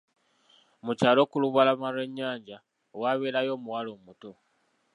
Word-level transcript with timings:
Mu 0.85 0.93
kyalo 0.99 1.21
ku 1.29 1.35
lubalama 1.43 1.87
Iwe'nyanja, 1.91 2.57
waabeerayo 3.01 3.51
omuwala 3.57 3.89
omuto. 3.95 4.31